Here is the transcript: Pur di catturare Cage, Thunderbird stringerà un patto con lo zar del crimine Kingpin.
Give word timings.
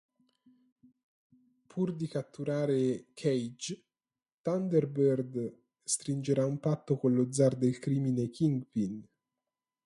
Pur 1.67 1.93
di 1.93 2.07
catturare 2.07 3.09
Cage, 3.13 3.83
Thunderbird 4.41 5.57
stringerà 5.83 6.43
un 6.43 6.59
patto 6.59 6.97
con 6.97 7.13
lo 7.13 7.31
zar 7.31 7.55
del 7.55 7.77
crimine 7.77 8.31
Kingpin. 8.31 9.07